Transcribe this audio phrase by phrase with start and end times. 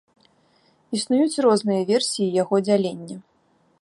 [0.99, 3.15] Існуюць розныя версіі яго дзялення.